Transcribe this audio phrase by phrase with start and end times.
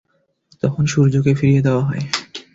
[0.63, 2.03] তখন সূর্যকে ফিরিয়ে দেয়া হয়।